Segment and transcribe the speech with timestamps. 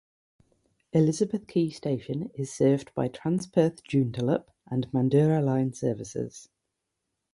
[0.93, 6.49] Elizabeth Quay station is served by Transperth Joondalup and Mandurah line services.